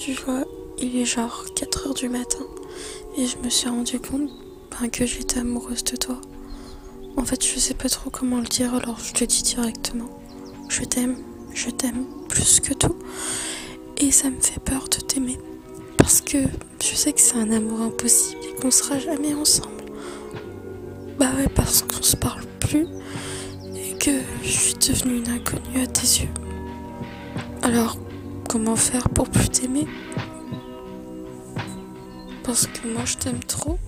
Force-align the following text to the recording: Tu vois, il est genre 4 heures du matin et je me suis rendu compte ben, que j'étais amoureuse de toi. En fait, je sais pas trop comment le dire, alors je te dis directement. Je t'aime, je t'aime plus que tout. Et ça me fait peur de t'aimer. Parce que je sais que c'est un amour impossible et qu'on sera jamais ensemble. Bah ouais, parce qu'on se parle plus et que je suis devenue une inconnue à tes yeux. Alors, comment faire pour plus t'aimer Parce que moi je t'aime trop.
Tu 0.00 0.14
vois, 0.14 0.44
il 0.78 0.96
est 0.96 1.04
genre 1.04 1.44
4 1.54 1.86
heures 1.86 1.94
du 1.94 2.08
matin 2.08 2.46
et 3.18 3.26
je 3.26 3.36
me 3.36 3.50
suis 3.50 3.68
rendu 3.68 4.00
compte 4.00 4.30
ben, 4.70 4.88
que 4.88 5.04
j'étais 5.04 5.40
amoureuse 5.40 5.84
de 5.84 5.96
toi. 5.96 6.18
En 7.18 7.24
fait, 7.26 7.44
je 7.44 7.58
sais 7.58 7.74
pas 7.74 7.90
trop 7.90 8.08
comment 8.08 8.38
le 8.38 8.46
dire, 8.46 8.74
alors 8.74 8.98
je 8.98 9.12
te 9.12 9.24
dis 9.24 9.42
directement. 9.42 10.08
Je 10.70 10.84
t'aime, 10.84 11.18
je 11.52 11.68
t'aime 11.68 12.06
plus 12.30 12.60
que 12.60 12.72
tout. 12.72 12.96
Et 13.98 14.10
ça 14.10 14.30
me 14.30 14.40
fait 14.40 14.58
peur 14.58 14.88
de 14.88 15.04
t'aimer. 15.04 15.36
Parce 15.98 16.22
que 16.22 16.38
je 16.82 16.94
sais 16.94 17.12
que 17.12 17.20
c'est 17.20 17.36
un 17.36 17.52
amour 17.52 17.82
impossible 17.82 18.40
et 18.42 18.58
qu'on 18.58 18.70
sera 18.70 18.98
jamais 18.98 19.34
ensemble. 19.34 19.84
Bah 21.18 21.30
ouais, 21.36 21.48
parce 21.54 21.82
qu'on 21.82 22.02
se 22.02 22.16
parle 22.16 22.44
plus 22.58 22.86
et 23.74 23.98
que 23.98 24.12
je 24.42 24.48
suis 24.48 24.74
devenue 24.76 25.18
une 25.18 25.28
inconnue 25.28 25.82
à 25.82 25.86
tes 25.86 26.22
yeux. 26.22 26.30
Alors, 27.60 27.98
comment 28.50 28.74
faire 28.74 29.08
pour 29.10 29.28
plus 29.28 29.48
t'aimer 29.48 29.86
Parce 32.42 32.66
que 32.66 32.88
moi 32.92 33.02
je 33.04 33.16
t'aime 33.16 33.38
trop. 33.44 33.78